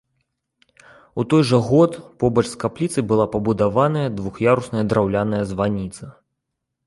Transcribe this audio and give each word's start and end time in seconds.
У 1.23 1.25
той 1.33 1.43
жа 1.49 1.59
год, 1.67 1.91
побач 2.23 2.43
з 2.51 2.55
капліцай 2.63 3.03
была 3.11 3.25
пабудаваная 3.35 4.07
двух'ярусная 4.21 4.85
драўляная 4.95 5.43
званіца. 5.53 6.05